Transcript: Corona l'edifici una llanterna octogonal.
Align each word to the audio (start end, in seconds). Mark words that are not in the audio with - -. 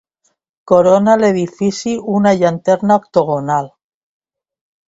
Corona 0.71 1.15
l'edifici 1.19 1.93
una 2.15 2.33
llanterna 2.39 2.99
octogonal. 3.03 3.73